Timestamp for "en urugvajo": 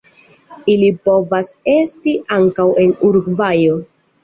2.87-3.81